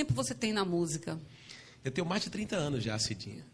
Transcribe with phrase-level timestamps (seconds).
[0.00, 1.20] tempo você tem na música?
[1.84, 3.44] Eu tenho mais de 30 anos já, Cidinha.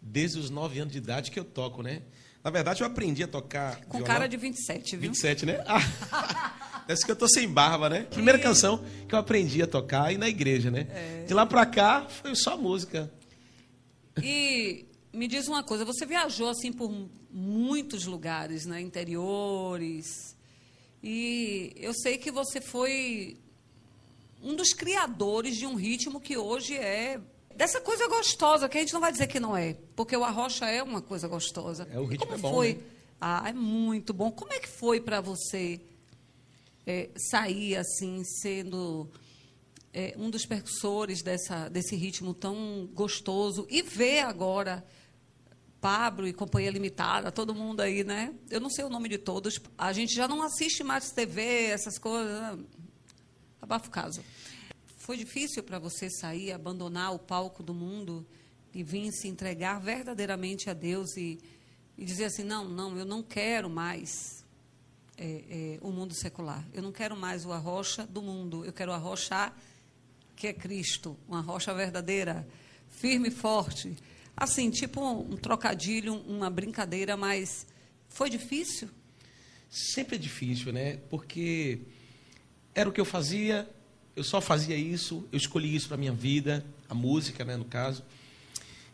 [0.00, 2.02] Desde os 9 anos de idade que eu toco, né?
[2.42, 3.76] Na verdade, eu aprendi a tocar.
[3.84, 4.06] Com violão.
[4.06, 5.10] cara de 27, viu?
[5.10, 5.62] 27, né?
[5.66, 8.02] Ah, Parece que eu tô sem barba, né?
[8.04, 10.88] Primeira canção que eu aprendi a tocar e na igreja, né?
[10.90, 11.24] É.
[11.26, 13.12] De lá pra cá foi só música.
[14.20, 16.90] E me diz uma coisa, você viajou assim por
[17.30, 20.36] muitos lugares, né, interiores.
[21.02, 23.36] E eu sei que você foi
[24.42, 27.20] um dos criadores de um ritmo que hoje é
[27.54, 30.66] dessa coisa gostosa, que a gente não vai dizer que não é, porque o arrocha
[30.66, 31.86] é uma coisa gostosa.
[31.90, 32.74] É, o ritmo como é bom, foi?
[32.74, 32.80] né?
[33.20, 34.32] Ah, é muito bom.
[34.32, 35.80] Como é que foi para você
[36.86, 39.08] é, sair assim, sendo
[39.92, 44.84] é, um dos percussores dessa, desse ritmo tão gostoso e ver agora
[45.80, 48.34] Pablo e Companhia Limitada, todo mundo aí, né?
[48.50, 49.60] Eu não sei o nome de todos.
[49.76, 52.58] A gente já não assiste mais TV, essas coisas.
[53.62, 54.24] Abafa o caso.
[54.98, 58.26] Foi difícil para você sair, abandonar o palco do mundo
[58.74, 61.38] e vir se entregar verdadeiramente a Deus e,
[61.96, 64.44] e dizer assim: não, não, eu não quero mais
[65.16, 66.66] é, é, o mundo secular.
[66.74, 68.64] Eu não quero mais o arrocha do mundo.
[68.64, 69.56] Eu quero arrochar
[70.34, 72.46] que é Cristo, uma rocha verdadeira,
[72.88, 73.96] firme e forte.
[74.36, 77.64] Assim, tipo um, um trocadilho, uma brincadeira, mas
[78.08, 78.88] foi difícil?
[79.70, 80.96] Sempre é difícil, né?
[81.08, 81.82] Porque
[82.74, 83.68] era o que eu fazia,
[84.16, 88.02] eu só fazia isso, eu escolhi isso para minha vida, a música, né, no caso.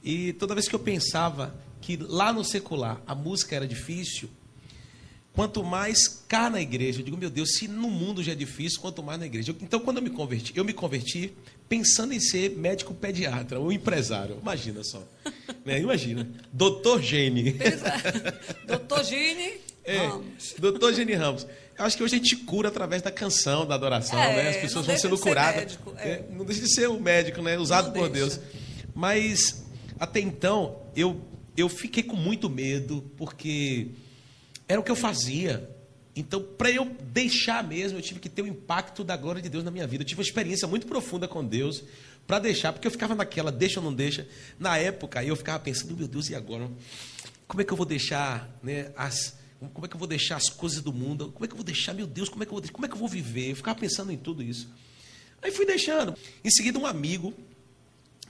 [0.03, 4.29] E toda vez que eu pensava que lá no secular a música era difícil,
[5.33, 8.81] quanto mais cá na igreja, eu digo, meu Deus, se no mundo já é difícil,
[8.81, 9.55] quanto mais na igreja.
[9.61, 11.33] Então, quando eu me converti, eu me converti
[11.69, 14.39] pensando em ser médico pediatra, ou empresário.
[14.41, 15.07] Imagina só.
[15.65, 15.81] né?
[15.81, 16.29] Imagina.
[16.53, 17.55] Doutor Gene.
[18.67, 21.47] Doutor Gini É, doutor Gene Ramos.
[21.79, 24.49] Eu acho que hoje a gente cura através da canção, da adoração, É, né?
[24.51, 25.79] As pessoas vão sendo curadas.
[25.99, 26.09] é.
[26.09, 27.57] É, não deixa de ser o médico, né?
[27.57, 28.37] Usado Não por deixa.
[28.37, 28.41] Deus.
[28.95, 29.65] Mas
[29.99, 31.21] até então eu
[31.57, 33.89] eu fiquei com muito medo porque
[34.69, 35.69] era o que eu fazia.
[36.15, 39.63] Então, para eu deixar mesmo, eu tive que ter o impacto da glória de Deus
[39.65, 40.03] na minha vida.
[40.03, 41.85] Eu tive uma experiência muito profunda com Deus
[42.27, 44.27] para deixar, porque eu ficava naquela, deixa ou não deixa.
[44.59, 46.69] Na época, eu ficava pensando, meu Deus, e agora?
[47.47, 50.49] Como é que eu vou deixar, né, as como é que eu vou deixar as
[50.49, 51.33] coisas do mundo?
[51.33, 52.89] Como é que eu vou deixar, meu Deus, como é que eu vou, como é
[52.89, 53.51] que eu vou viver?
[53.51, 54.69] Eu ficava pensando em tudo isso.
[55.43, 56.15] Aí fui deixando.
[56.45, 57.35] Em seguida, um amigo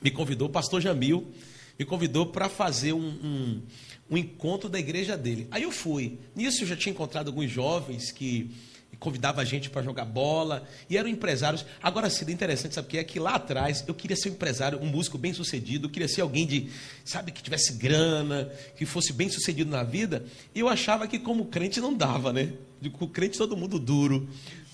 [0.00, 1.30] me convidou, o pastor Jamil,
[1.78, 3.62] me convidou para fazer um, um,
[4.10, 5.46] um encontro da igreja dele.
[5.50, 6.18] Aí eu fui.
[6.34, 8.50] Nisso eu já tinha encontrado alguns jovens que
[8.98, 11.64] convidavam a gente para jogar bola e eram empresários.
[11.82, 13.04] Agora, sim, interessante, sabe o que é?
[13.04, 16.22] Que lá atrás eu queria ser um empresário, um músico bem sucedido, eu queria ser
[16.22, 16.70] alguém de,
[17.04, 20.24] sabe, que tivesse grana, que fosse bem sucedido na vida.
[20.54, 22.52] E eu achava que como crente não dava, né?
[22.92, 24.28] Com crente todo mundo duro.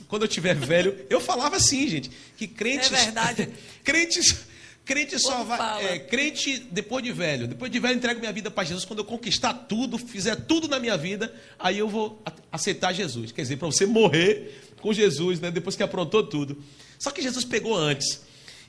[0.09, 2.93] Quando eu tiver velho, eu falava assim, gente, que crentes.
[2.93, 3.49] É verdade.
[3.83, 4.54] crentes.
[4.85, 5.85] Crente só vai.
[5.87, 7.49] é, crente depois de velho.
[7.49, 8.85] Depois de velho, eu entrego minha vida para Jesus.
[8.85, 12.23] Quando eu conquistar tudo, fizer tudo na minha vida, aí eu vou
[12.53, 13.33] aceitar Jesus.
[13.33, 15.51] Quer dizer, para você morrer com Jesus, né?
[15.51, 16.63] Depois que aprontou tudo.
[16.99, 18.21] Só que Jesus pegou antes.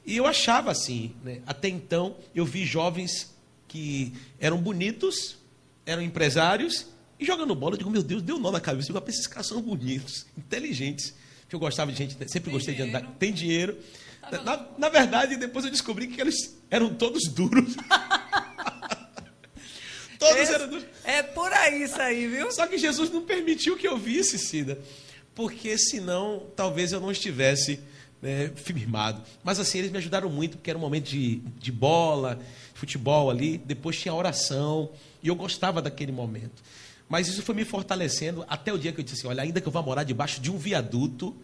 [0.05, 1.41] E eu achava assim, né?
[1.45, 3.35] Até então, eu vi jovens
[3.67, 5.35] que eram bonitos,
[5.85, 6.85] eram empresários,
[7.19, 8.89] e jogando bola, eu digo, meu Deus, deu nó na cabeça.
[8.89, 11.13] Eu digo, "Ah, esses caras são bonitos, inteligentes.
[11.49, 13.77] Que eu gostava de gente, sempre gostei de andar, tem dinheiro.
[14.43, 17.75] Na, na verdade, depois eu descobri que eles eram todos duros.
[20.19, 20.85] todos Esse- eram duros.
[21.03, 22.51] É por aí isso aí, viu?
[22.51, 24.79] Só que Jesus não permitiu que eu visse, Cida.
[25.33, 27.79] Porque senão, talvez eu não estivesse
[28.21, 29.21] né, firmado.
[29.43, 32.39] Mas assim, eles me ajudaram muito, porque era um momento de, de bola,
[32.73, 33.57] futebol ali.
[33.57, 34.89] Depois tinha oração.
[35.21, 36.63] E eu gostava daquele momento.
[37.07, 39.67] Mas isso foi me fortalecendo até o dia que eu disse assim: olha, ainda que
[39.67, 41.35] eu vá morar debaixo de um viaduto,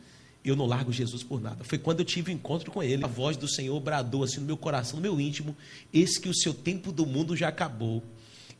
[0.43, 1.63] eu não largo Jesus por nada.
[1.63, 3.03] Foi quando eu tive um encontro com ele.
[3.03, 5.55] A voz do Senhor bradou assim no meu coração, no meu íntimo:
[5.93, 8.03] eis que o seu tempo do mundo já acabou.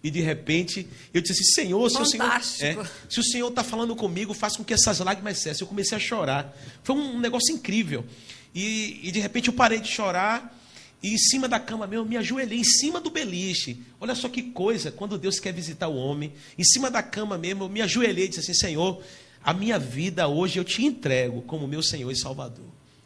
[0.03, 2.25] E de repente, eu disse assim: Senhor, se o Senhor.
[2.25, 2.81] Fantástico.
[2.81, 5.63] É, se o Senhor está falando comigo, faça com que essas lágrimas cessem.
[5.63, 6.55] Eu comecei a chorar.
[6.83, 8.05] Foi um negócio incrível.
[8.53, 10.57] E, e de repente eu parei de chorar.
[11.03, 13.79] E em cima da cama mesmo, eu me ajoelhei, em cima do beliche.
[13.99, 16.31] Olha só que coisa, quando Deus quer visitar o homem.
[16.55, 19.01] Em cima da cama mesmo, eu me ajoelhei e disse assim: Senhor,
[19.43, 22.65] a minha vida hoje eu te entrego como meu Senhor e Salvador.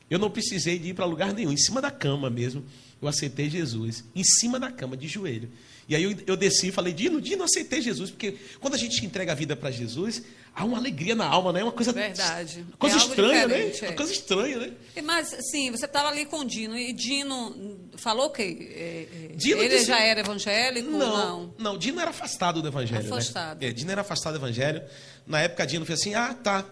[0.09, 2.63] Eu não precisei de ir para lugar nenhum, em cima da cama mesmo.
[3.05, 5.49] Eu aceitei Jesus, em cima da cama, de joelho.
[5.87, 9.05] E aí eu, eu desci e falei, Dino, Dino, aceitei Jesus, porque quando a gente
[9.05, 10.23] entrega a vida para Jesus,
[10.55, 11.61] há uma alegria na alma, né?
[11.61, 12.65] Uma coisa, Verdade.
[12.67, 13.71] uma coisa É estranha, né?
[13.79, 13.85] é.
[13.89, 14.73] Uma coisa estranha, né?
[15.03, 16.75] Mas, sim, você estava ali com o Dino.
[16.75, 18.57] E Dino falou o quê?
[18.71, 20.89] É, é, Dino ele disse- já era evangélico?
[20.89, 23.05] Não, não, Dino era afastado do evangelho.
[23.05, 23.61] Afastado.
[23.61, 23.67] Né?
[23.67, 24.81] É, Dino era afastado do evangelho.
[25.27, 26.65] Na época, Dino fez assim: ah, tá.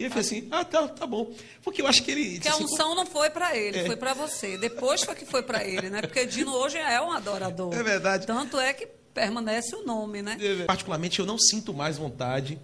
[0.00, 1.30] E ele fez assim, ah, tá, tá bom.
[1.62, 2.36] Porque eu acho que ele...
[2.36, 3.84] Porque a assim, unção não foi para ele, É.
[3.84, 4.56] foi para você.
[4.56, 6.00] Depois foi que foi para ele, né?
[6.00, 7.74] Porque Dino hoje é um adorador.
[7.74, 8.26] É verdade.
[8.26, 10.38] Tanto é que permanece o nome, né?
[10.66, 12.58] Particularmente, eu não sinto mais vontade,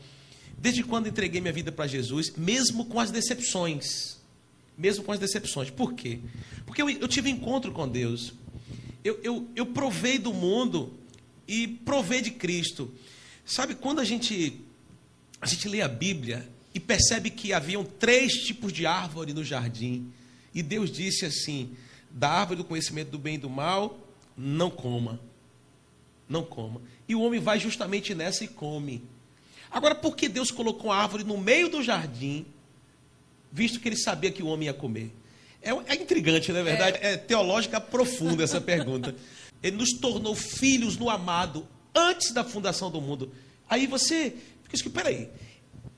[0.57, 4.17] desde quando entreguei minha vida para Jesus, mesmo com as decepções.
[4.79, 5.69] Mesmo com as decepções.
[5.69, 6.21] Por quê?
[6.65, 8.33] Porque eu, eu tive encontro com Deus.
[9.05, 10.99] Eu, eu, eu provei do mundo
[11.47, 12.91] e provei de Cristo.
[13.45, 14.59] Sabe, quando a gente,
[15.39, 20.13] a gente lê a Bíblia e percebe que haviam três tipos de árvore no jardim,
[20.55, 21.77] e Deus disse assim:
[22.11, 23.99] da árvore do conhecimento do bem e do mal,
[24.37, 25.19] não coma
[26.29, 26.81] não coma.
[27.09, 29.03] E o homem vai justamente nessa e come.
[29.71, 32.47] Agora, por que Deus colocou a árvore no meio do jardim,
[33.51, 35.13] visto que ele sabia que o homem ia comer?
[35.63, 36.99] É, é intrigante, não é verdade?
[37.01, 37.17] É.
[37.17, 39.15] teológica profunda essa pergunta.
[39.63, 43.33] Ele nos tornou filhos no amado antes da fundação do mundo.
[43.69, 45.31] Aí você fica assim, peraí,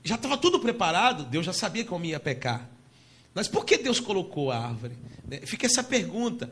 [0.03, 2.69] já estava tudo preparado, Deus já sabia que homem ia pecar.
[3.33, 4.95] Mas por que Deus colocou a árvore?
[5.27, 5.41] Né?
[5.45, 6.51] Fica essa pergunta.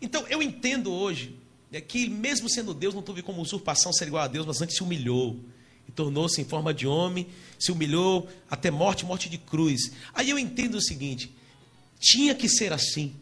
[0.00, 1.36] Então, eu entendo hoje
[1.72, 4.76] é que, mesmo sendo Deus, não teve como usurpação ser igual a Deus, mas antes
[4.76, 5.38] se humilhou.
[5.86, 7.28] E tornou-se em forma de homem,
[7.58, 9.92] se humilhou até morte, morte de cruz.
[10.14, 11.30] Aí eu entendo o seguinte:
[12.00, 13.14] tinha que ser assim.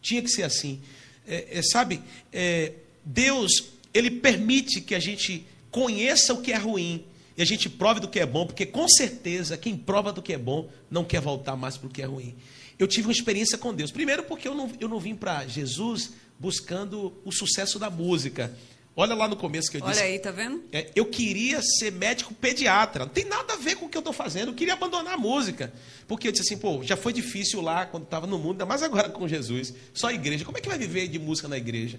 [0.00, 0.80] Tinha que ser assim.
[1.26, 2.02] É, é, sabe,
[2.32, 2.72] é,
[3.04, 3.50] Deus,
[3.92, 7.04] Ele permite que a gente conheça o que é ruim
[7.36, 10.32] e a gente prove do que é bom, porque com certeza quem prova do que
[10.32, 12.34] é bom não quer voltar mais para o que é ruim.
[12.78, 13.90] Eu tive uma experiência com Deus.
[13.90, 18.52] Primeiro, porque eu não, eu não vim para Jesus buscando o sucesso da música.
[18.96, 20.00] Olha lá no começo que eu disse.
[20.00, 20.62] Olha aí, tá vendo?
[20.70, 23.04] É, eu queria ser médico pediatra.
[23.04, 24.48] Não tem nada a ver com o que eu estou fazendo.
[24.48, 25.72] Eu queria abandonar a música.
[26.06, 28.84] Porque eu disse assim, pô, já foi difícil lá quando estava no mundo, ainda mais
[28.84, 29.74] agora com Jesus.
[29.92, 30.44] Só a igreja.
[30.44, 31.98] Como é que vai viver de música na igreja?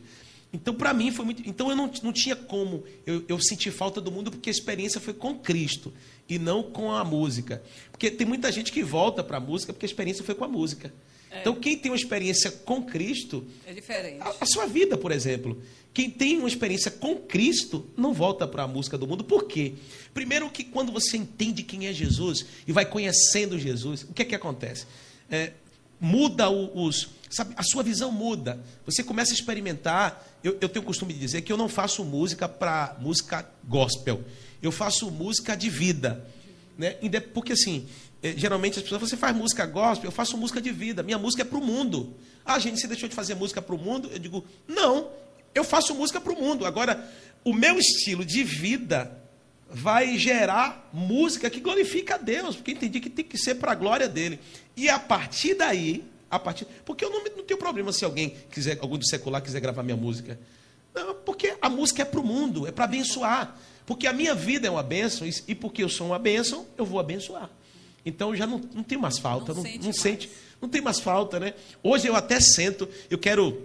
[0.53, 1.43] Então, para mim, foi muito.
[1.47, 5.01] Então, eu não, não tinha como eu, eu sentir falta do mundo, porque a experiência
[5.01, 5.93] foi com Cristo
[6.29, 7.61] e não com a música.
[7.91, 10.47] Porque tem muita gente que volta para a música porque a experiência foi com a
[10.47, 10.93] música.
[11.29, 11.41] É.
[11.41, 14.21] Então, quem tem uma experiência com Cristo, É diferente.
[14.21, 15.61] a, a sua vida, por exemplo.
[15.93, 19.23] Quem tem uma experiência com Cristo não volta para a música do mundo.
[19.23, 19.73] Por quê?
[20.13, 24.25] Primeiro que quando você entende quem é Jesus e vai conhecendo Jesus, o que é
[24.25, 24.85] que acontece?
[25.29, 25.53] É,
[26.05, 27.09] muda os.
[27.29, 28.59] Sabe, a sua visão muda.
[28.85, 30.23] Você começa a experimentar.
[30.43, 34.23] Eu, eu tenho o costume de dizer que eu não faço música para música gospel.
[34.61, 36.25] Eu faço música de vida.
[36.77, 36.91] Né?
[37.33, 37.87] Porque assim,
[38.21, 41.01] eh, geralmente as pessoas, você faz música gospel, eu faço música de vida.
[41.01, 42.15] Minha música é para o mundo.
[42.45, 44.09] Ah, gente, você deixou de fazer música para o mundo?
[44.11, 45.09] Eu digo, não,
[45.55, 46.65] eu faço música para o mundo.
[46.65, 47.09] Agora,
[47.43, 49.24] o meu estilo de vida
[49.69, 53.75] vai gerar música que glorifica a Deus, porque entendi que tem que ser para a
[53.75, 54.39] glória dele.
[54.75, 58.77] E a partir daí, a partir, porque eu não, não tenho problema se alguém quiser,
[58.81, 60.39] algum do secular quiser gravar minha música.
[60.93, 63.57] Não, porque a música é para o mundo, é para abençoar.
[63.85, 66.99] Porque a minha vida é uma bênção, e, porque eu sou uma bênção, eu vou
[66.99, 67.49] abençoar.
[68.05, 70.29] Então já não, não tenho mais falta, Não não, sente não sente,
[70.61, 71.53] não tem mais falta, né?
[71.83, 73.61] Hoje eu até sento, eu quero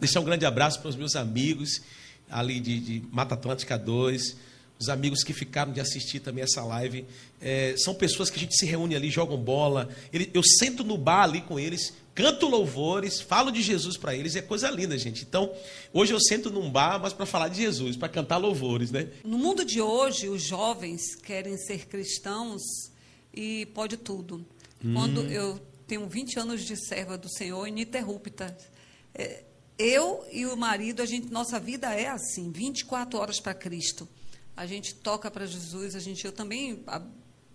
[0.00, 1.82] deixar um grande abraço para os meus amigos
[2.30, 4.36] ali de, de Mata Atlântica 2,
[4.78, 7.04] os amigos que ficaram de assistir também essa live.
[7.40, 9.88] É, são pessoas que a gente se reúne ali, jogam bola.
[10.12, 14.36] Ele- eu sento no bar ali com eles, canto louvores, falo de Jesus para eles,
[14.36, 15.22] é coisa linda, gente.
[15.24, 15.52] Então,
[15.92, 19.08] hoje eu sento num bar, mas para falar de Jesus, para cantar louvores, né?
[19.24, 22.62] No mundo de hoje, os jovens querem ser cristãos
[23.34, 24.44] e pode tudo.
[24.94, 28.56] Quando eu tenho 20 anos de serva do Senhor ininterrupta,
[29.14, 29.42] é,
[29.76, 34.08] eu e o marido, a gente, nossa vida é assim, 24 horas para Cristo.
[34.58, 37.00] A gente toca para Jesus, a gente, eu também a-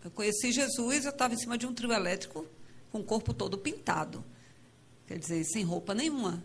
[0.05, 2.45] eu conheci Jesus, eu estava em cima de um trio elétrico
[2.91, 4.24] com o corpo todo pintado.
[5.05, 6.41] Quer dizer, sem roupa nenhuma.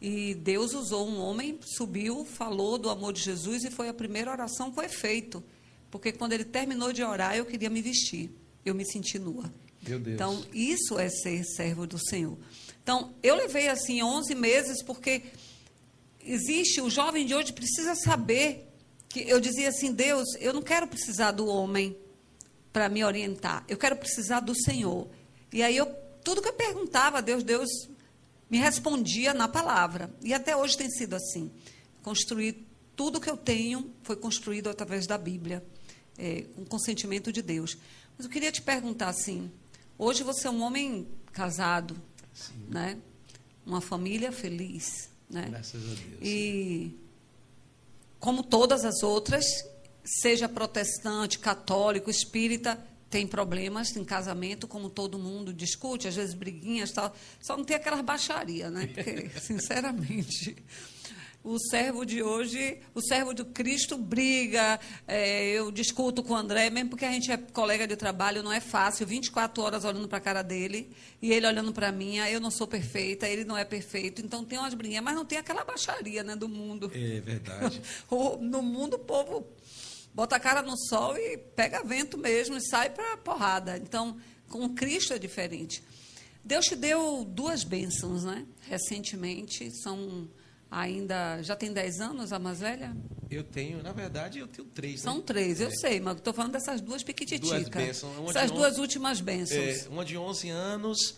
[0.00, 4.30] E Deus usou um homem, subiu, falou do amor de Jesus e foi a primeira
[4.30, 5.42] oração com efeito.
[5.90, 8.30] Porque quando ele terminou de orar, eu queria me vestir.
[8.64, 9.52] Eu me senti nua.
[9.88, 10.14] Meu Deus.
[10.14, 12.38] Então, isso é ser servo do Senhor.
[12.80, 15.22] Então, eu levei assim 11 meses porque
[16.24, 18.68] existe, o jovem de hoje precisa saber
[19.08, 21.96] que eu dizia assim, Deus, eu não quero precisar do homem
[22.72, 23.64] para me orientar.
[23.68, 25.08] Eu quero precisar do Senhor.
[25.52, 25.86] E aí eu
[26.26, 27.70] tudo que eu perguntava a Deus, Deus
[28.50, 30.10] me respondia na palavra.
[30.20, 31.52] E até hoje tem sido assim.
[32.02, 35.64] Construir tudo que eu tenho foi construído através da Bíblia,
[36.18, 37.78] é, com consentimento de Deus.
[38.18, 39.52] Mas eu queria te perguntar assim:
[39.96, 41.96] hoje você é um homem casado,
[42.68, 42.98] né?
[43.64, 45.46] Uma família feliz, né?
[45.48, 46.18] Graças a Deus.
[46.22, 46.92] E
[48.18, 49.44] como todas as outras,
[50.04, 56.90] seja protestante, católico, espírita, tem problemas em casamento, como todo mundo discute, às vezes briguinhas
[56.90, 57.14] tal.
[57.40, 58.86] Só não tem aquelas baixarias, né?
[58.86, 60.56] Porque, sinceramente.
[61.46, 66.70] O servo de hoje, o servo do Cristo briga, é, eu discuto com o André,
[66.70, 70.18] mesmo porque a gente é colega de trabalho, não é fácil, 24 horas olhando para
[70.18, 70.90] a cara dele,
[71.22, 74.58] e ele olhando para mim, eu não sou perfeita, ele não é perfeito, então tem
[74.58, 76.90] umas briguinhas, mas não tem aquela baixaria né, do mundo.
[76.92, 77.80] É verdade.
[78.40, 79.46] no mundo o povo
[80.12, 83.76] bota a cara no sol e pega vento mesmo e sai para porrada.
[83.76, 84.16] Então,
[84.48, 85.80] com Cristo é diferente.
[86.42, 88.44] Deus te deu duas bênçãos, né?
[88.62, 90.28] Recentemente, são
[90.70, 91.42] ainda.
[91.42, 92.96] Já tem 10 anos a mais velha?
[93.30, 95.00] Eu tenho, na verdade, eu tenho três.
[95.00, 95.22] São né?
[95.26, 95.70] três, eu é.
[95.72, 98.00] sei, mas estou falando dessas duas piquititicas.
[98.00, 98.36] Duas.
[98.36, 99.86] Essas duas últimas bênçãos.
[99.86, 101.16] É, uma de 11 anos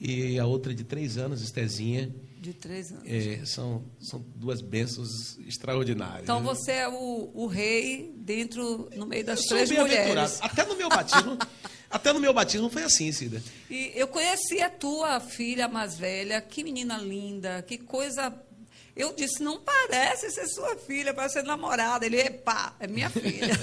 [0.00, 2.14] e a outra de 3 anos, Estezinha.
[2.38, 3.04] De 3 anos.
[3.06, 6.22] É, são, são duas bênçãos extraordinárias.
[6.22, 10.38] Então você é o, o rei dentro, no meio das eu três mulheres.
[10.40, 11.38] Até no meu batismo.
[11.90, 13.42] Até no meu batismo foi assim, Cida.
[13.70, 18.30] E eu conheci a tua filha mais velha, que menina linda, que coisa
[18.98, 22.04] eu disse, não parece ser sua filha, parece ser namorada.
[22.04, 23.54] Ele, epá, é minha filha.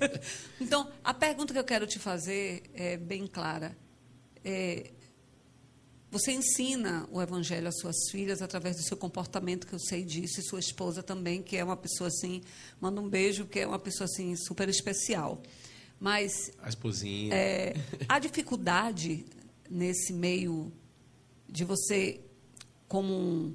[0.58, 3.76] então, a pergunta que eu quero te fazer é bem clara.
[4.42, 4.90] É,
[6.10, 10.40] você ensina o evangelho às suas filhas através do seu comportamento, que eu sei disso,
[10.40, 12.42] e sua esposa também, que é uma pessoa assim,
[12.80, 15.42] manda um beijo, que é uma pessoa assim super especial.
[16.00, 17.34] Mas a esposinha.
[17.34, 17.74] É,
[18.08, 19.26] a dificuldade
[19.68, 20.72] nesse meio
[21.46, 22.20] de você
[22.86, 23.54] como um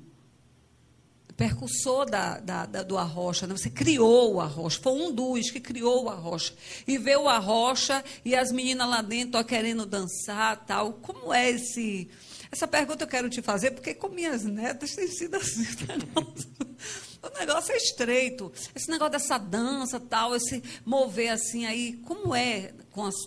[1.35, 3.55] percursor da, da, da, do Arrocha, né?
[3.55, 6.53] você criou o Arrocha, foi um dos que criou o Arrocha.
[6.87, 10.93] E vê o Arrocha e as meninas lá dentro ó, querendo dançar tal.
[10.93, 12.09] Como é esse.
[12.51, 15.65] Essa pergunta eu quero te fazer, porque com minhas netas tem sido assim.
[17.23, 18.51] O negócio é estreito.
[18.75, 22.73] Esse negócio dessa dança, tal, esse mover assim aí, como é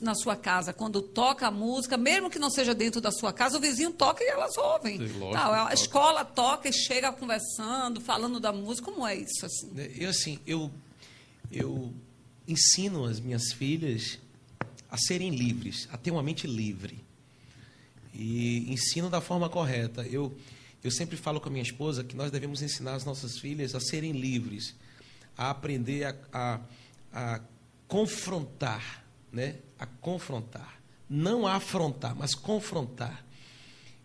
[0.02, 0.72] na sua casa?
[0.72, 4.22] Quando toca a música, mesmo que não seja dentro da sua casa, o vizinho toca
[4.22, 4.98] e elas ouvem.
[4.98, 5.74] Lógico, tal, a toca.
[5.74, 8.90] escola toca e chega conversando, falando da música.
[8.90, 9.70] Como é isso assim?
[9.72, 10.70] Né, eu assim, eu
[11.50, 11.92] eu
[12.46, 14.18] ensino as minhas filhas
[14.90, 17.04] a serem livres, a ter uma mente livre.
[18.14, 20.02] E ensino da forma correta.
[20.02, 20.34] Eu
[20.86, 23.80] eu sempre falo com a minha esposa que nós devemos ensinar as nossas filhas a
[23.80, 24.74] serem livres,
[25.36, 26.60] a aprender a, a,
[27.12, 27.40] a
[27.88, 29.56] confrontar, né?
[29.78, 30.80] A confrontar.
[31.10, 33.24] Não a afrontar, mas confrontar.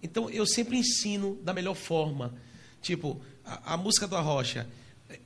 [0.02, 2.34] Então, eu sempre ensino da melhor forma.
[2.82, 4.68] Tipo, a, a música do Arrocha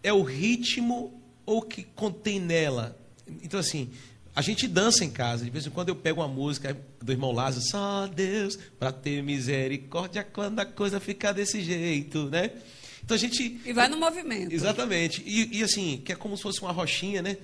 [0.04, 3.00] é o ritmo ou que contém nela.
[3.42, 3.92] Então, assim,
[4.36, 7.32] a gente dança em casa, de vez em quando eu pego uma música do irmão
[7.32, 12.52] Lázaro, só Deus para ter misericórdia quando a coisa ficar desse jeito, né?
[13.02, 13.62] Então a gente.
[13.64, 14.52] E vai no movimento.
[14.52, 15.24] Exatamente.
[15.26, 17.38] E, e assim, que é como se fosse uma rochinha, né?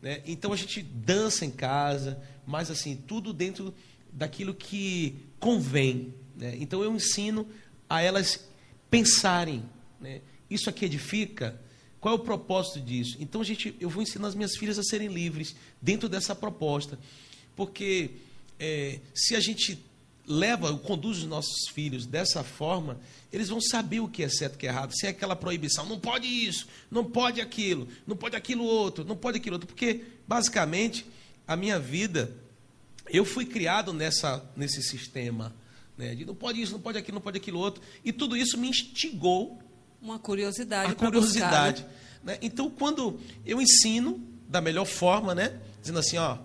[0.00, 0.22] né?
[0.24, 3.74] Então a gente dança em casa, mas assim, tudo dentro
[4.12, 6.14] daquilo que convém.
[6.36, 6.56] Né?
[6.60, 7.48] Então eu ensino
[7.88, 8.46] a elas
[8.88, 9.64] pensarem.
[10.00, 10.20] Né?
[10.48, 11.60] Isso aqui edifica,
[12.06, 13.16] qual é o propósito disso?
[13.18, 16.96] Então gente, eu vou ensinar as minhas filhas a serem livres dentro dessa proposta,
[17.56, 18.12] porque
[18.60, 19.84] é, se a gente
[20.24, 23.00] leva, conduz os nossos filhos dessa forma,
[23.32, 25.84] eles vão saber o que é certo e o que é errado, sem aquela proibição,
[25.84, 30.04] não pode isso, não pode aquilo, não pode aquilo outro, não pode aquilo outro, porque
[30.28, 31.04] basicamente
[31.44, 32.32] a minha vida,
[33.08, 35.52] eu fui criado nessa, nesse sistema,
[35.98, 38.56] né, de não pode isso, não pode aquilo, não pode aquilo outro, e tudo isso
[38.56, 39.60] me instigou
[40.00, 40.92] uma curiosidade.
[40.92, 41.82] A curiosidade.
[41.82, 42.32] Buscar, né?
[42.34, 42.38] né?
[42.42, 45.58] Então, quando eu ensino da melhor forma, né?
[45.80, 46.38] Dizendo assim, ó,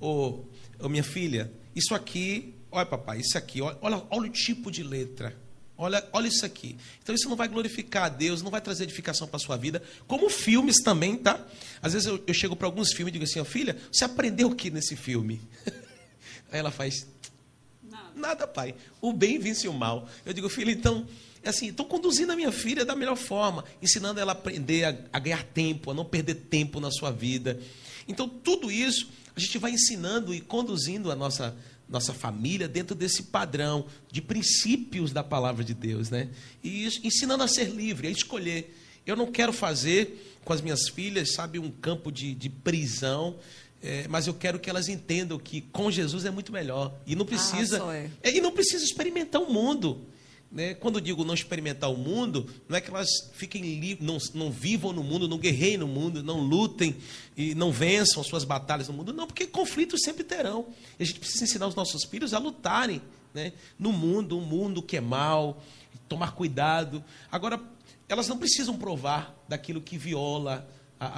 [0.00, 0.44] ô,
[0.78, 4.82] ô minha filha, isso aqui, olha papai, isso aqui, olha, olha, olha o tipo de
[4.82, 5.36] letra.
[5.76, 6.76] Olha, olha isso aqui.
[7.02, 9.82] Então isso não vai glorificar a Deus, não vai trazer edificação para a sua vida.
[10.06, 11.44] Como filmes também, tá?
[11.82, 14.48] Às vezes eu, eu chego para alguns filmes e digo assim, ó, filha, você aprendeu
[14.48, 15.40] o que nesse filme?
[16.52, 17.08] Aí ela faz,
[17.82, 18.10] nada.
[18.14, 18.76] nada, pai.
[19.00, 20.08] O bem vence o mal.
[20.24, 21.08] Eu digo, filha, então
[21.44, 25.18] assim, estou conduzindo a minha filha da melhor forma, ensinando ela a aprender a, a,
[25.18, 27.58] ganhar tempo, a não perder tempo na sua vida.
[28.08, 31.56] Então, tudo isso a gente vai ensinando e conduzindo a nossa,
[31.88, 36.28] nossa família dentro desse padrão de princípios da palavra de Deus, né?
[36.62, 38.76] E isso, ensinando a ser livre, a escolher.
[39.06, 43.36] Eu não quero fazer com as minhas filhas, sabe, um campo de, de prisão,
[43.82, 46.94] é, mas eu quero que elas entendam que com Jesus é muito melhor.
[47.06, 47.84] E não precisa.
[47.84, 48.10] Ah, é.
[48.22, 50.00] É, e não precisa experimentar o mundo.
[50.50, 50.74] Né?
[50.74, 55.02] Quando digo não experimentar o mundo, não é que elas fiquem não, não vivam no
[55.02, 56.96] mundo, não guerreiem no mundo, não lutem
[57.36, 60.66] e não vençam suas batalhas no mundo, não, porque conflitos sempre terão.
[60.98, 63.52] E a gente precisa ensinar os nossos filhos a lutarem né?
[63.78, 65.62] no mundo, um mundo que é mal,
[66.08, 67.04] tomar cuidado.
[67.32, 67.60] Agora,
[68.08, 70.68] elas não precisam provar daquilo que viola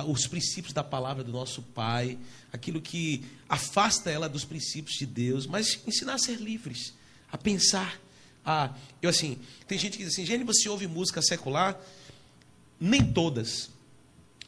[0.07, 2.19] os princípios da palavra do nosso Pai,
[2.53, 6.95] aquilo que afasta ela dos princípios de Deus, mas ensinar a ser livres,
[7.31, 8.01] a pensar
[8.47, 8.71] ah,
[9.03, 11.79] eu assim, tem gente que diz assim, Gênio, você ouve música secular?
[12.81, 13.71] nem todas.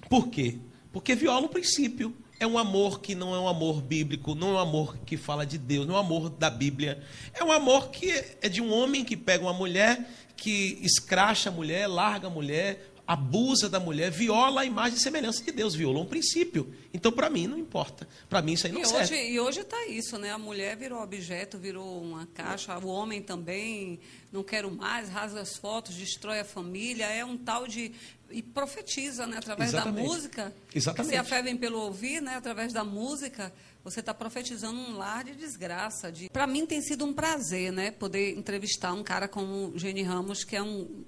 [0.08, 0.58] Por quê?
[0.92, 2.14] Porque viola o princípio.
[2.40, 5.44] É um amor que não é um amor bíblico, não é um amor que fala
[5.44, 7.02] de Deus, não é um amor da Bíblia.
[7.34, 11.52] É um amor que é de um homem que pega uma mulher, que escracha a
[11.52, 16.02] mulher, larga a mulher, abusa da mulher, viola a imagem e semelhança de Deus, violou
[16.02, 16.74] um princípio.
[16.92, 18.06] Então, para mim, não importa.
[18.28, 19.14] Para mim, isso aí não e serve.
[19.14, 20.30] Hoje, e hoje está isso, né?
[20.30, 23.98] A mulher virou objeto, virou uma caixa, o homem também,
[24.30, 27.92] não quero mais, rasga as fotos, destrói a família, é um tal de...
[28.30, 29.38] E profetiza, né?
[29.38, 30.06] Através Exatamente.
[30.06, 30.54] da música.
[30.74, 31.12] Exatamente.
[31.12, 32.36] Se a fé vem pelo ouvir, né?
[32.36, 33.50] Através da música,
[33.82, 36.12] você está profetizando um lar de desgraça.
[36.12, 36.28] De...
[36.28, 37.90] Para mim tem sido um prazer, né?
[37.90, 41.06] Poder entrevistar um cara como o Gene Ramos, que é um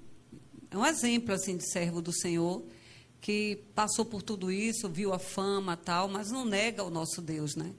[0.71, 2.63] é um exemplo assim de servo do Senhor
[3.19, 7.55] que passou por tudo isso, viu a fama tal, mas não nega o nosso Deus,
[7.55, 7.71] né?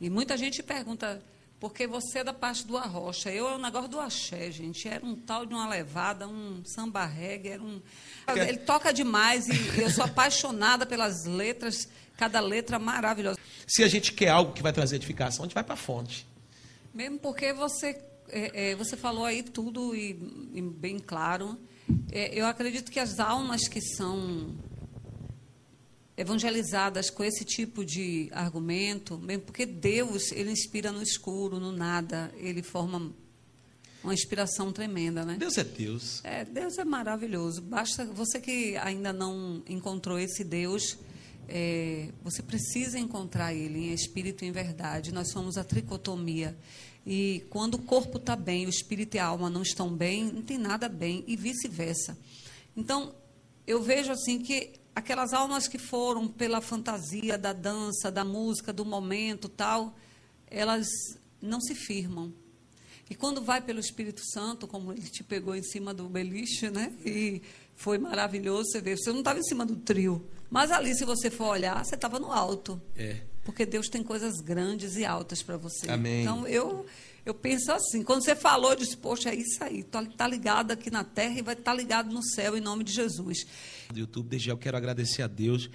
[0.00, 1.22] E muita gente pergunta
[1.60, 3.30] porque você é da parte do arrocha.
[3.30, 4.88] Eu é o negócio do axé, gente.
[4.88, 7.82] Era um tal de uma levada, um samba reggae, era um...
[8.28, 13.38] Ele toca demais e eu sou apaixonada pelas letras, cada letra maravilhosa.
[13.66, 16.26] Se a gente quer algo que vai trazer edificação, a gente vai para a fonte.
[16.94, 20.10] Mesmo porque você, é, é, você falou aí tudo e,
[20.54, 21.58] e bem claro.
[22.10, 24.54] É, eu acredito que as almas que são
[26.16, 32.32] evangelizadas com esse tipo de argumento, mesmo porque Deus, ele inspira no escuro, no nada,
[32.36, 33.12] ele forma
[34.02, 35.36] uma inspiração tremenda, né?
[35.38, 36.20] Deus é Deus.
[36.24, 37.62] É, Deus é maravilhoso.
[37.62, 40.98] Basta você que ainda não encontrou esse Deus,
[41.48, 45.12] é, você precisa encontrar ele em espírito e em verdade.
[45.12, 46.56] Nós somos a tricotomia.
[47.10, 50.42] E quando o corpo está bem, o espírito e a alma não estão bem, não
[50.42, 52.18] tem nada bem, e vice-versa.
[52.76, 53.14] Então,
[53.66, 58.84] eu vejo assim que aquelas almas que foram pela fantasia da dança, da música, do
[58.84, 59.96] momento tal,
[60.48, 60.86] elas
[61.40, 62.30] não se firmam.
[63.08, 66.92] E quando vai pelo Espírito Santo, como ele te pegou em cima do beliche, né?
[67.06, 67.40] E
[67.74, 70.28] foi maravilhoso, você vê, você não estava em cima do trio.
[70.50, 72.78] Mas ali, se você for olhar, você estava no alto.
[72.94, 73.22] É.
[73.48, 75.90] Porque Deus tem coisas grandes e altas para você.
[75.90, 76.20] Amém.
[76.20, 76.84] Então, eu,
[77.24, 79.80] eu penso assim, quando você falou, eu disse, poxa, é isso aí.
[79.80, 82.84] Está tá ligado aqui na terra e vai estar tá ligado no céu, em nome
[82.84, 83.46] de Jesus.
[83.90, 85.70] Do YouTube, desde já eu quero agradecer a Deus.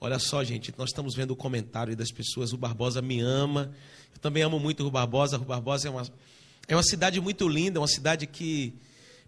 [0.00, 2.54] Olha só, gente, nós estamos vendo o comentário das pessoas.
[2.54, 3.70] O Barbosa me ama.
[4.14, 5.36] Eu também amo muito o Barbosa.
[5.36, 6.08] O Barbosa é uma,
[6.68, 8.72] é uma cidade muito linda, é uma cidade que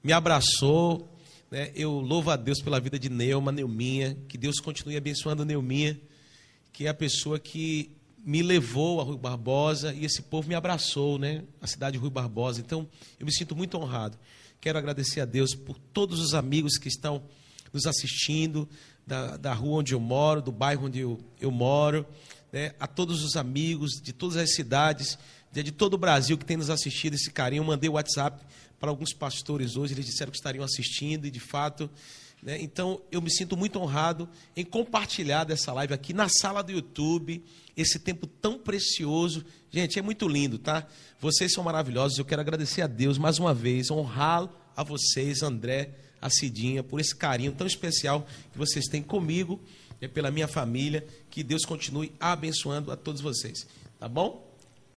[0.02, 1.14] me abraçou.
[1.50, 1.70] Né?
[1.74, 4.16] Eu louvo a Deus pela vida de Neuma, Neuminha.
[4.30, 6.00] Que Deus continue abençoando Neuminha
[6.72, 7.90] que é a pessoa que
[8.24, 11.42] me levou a Rui Barbosa e esse povo me abraçou, né?
[11.60, 12.60] A cidade de Rui Barbosa.
[12.60, 14.16] Então, eu me sinto muito honrado.
[14.60, 17.22] Quero agradecer a Deus por todos os amigos que estão
[17.72, 18.68] nos assistindo,
[19.04, 22.06] da, da rua onde eu moro, do bairro onde eu, eu moro,
[22.52, 22.72] né?
[22.78, 25.18] a todos os amigos de todas as cidades,
[25.50, 27.60] de, de todo o Brasil que tem nos assistido, esse carinho.
[27.60, 28.40] Eu mandei o WhatsApp
[28.78, 31.90] para alguns pastores hoje, eles disseram que estariam assistindo e, de fato,
[32.42, 32.60] né?
[32.60, 37.42] Então, eu me sinto muito honrado em compartilhar dessa live aqui na sala do YouTube,
[37.76, 39.44] esse tempo tão precioso.
[39.70, 40.86] Gente, é muito lindo, tá?
[41.20, 42.18] Vocês são maravilhosos.
[42.18, 47.00] Eu quero agradecer a Deus mais uma vez, honrá-lo a vocês, André, a Cidinha, por
[47.00, 49.60] esse carinho tão especial que vocês têm comigo
[50.00, 51.06] e pela minha família.
[51.30, 53.68] Que Deus continue abençoando a todos vocês,
[54.00, 54.51] tá bom?